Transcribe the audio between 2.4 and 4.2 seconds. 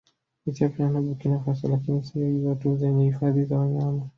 tu zenye hifadhi za wanyama